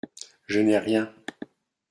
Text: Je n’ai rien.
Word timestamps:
Je 0.47 0.59
n’ai 0.61 0.79
rien. 0.79 1.13